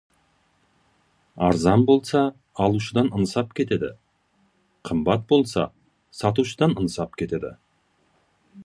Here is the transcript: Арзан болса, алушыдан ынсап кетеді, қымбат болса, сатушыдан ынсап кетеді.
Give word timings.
Арзан 1.49 1.81
болса, 1.89 2.21
алушыдан 2.65 3.11
ынсап 3.19 3.47
кетеді, 3.59 3.91
қымбат 4.89 5.29
болса, 5.33 5.69
сатушыдан 6.23 6.77
ынсап 6.85 7.17
кетеді. 7.23 7.55